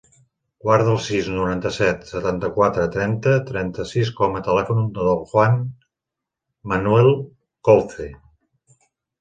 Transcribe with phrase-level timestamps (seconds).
[0.67, 5.61] Guarda el sis, noranta-set, setanta-quatre, trenta, trenta-sis com a telèfon del Juan
[6.73, 7.15] manuel
[7.71, 8.11] Couce.